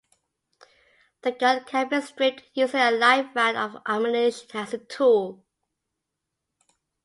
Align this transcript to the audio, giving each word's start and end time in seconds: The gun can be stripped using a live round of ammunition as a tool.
The 1.21 1.31
gun 1.31 1.63
can 1.65 1.87
be 1.89 2.01
stripped 2.01 2.45
using 2.55 2.79
a 2.79 2.89
live 2.89 3.35
round 3.35 3.55
of 3.55 3.83
ammunition 3.85 4.47
as 4.59 4.73
a 4.73 4.79
tool. 4.79 5.45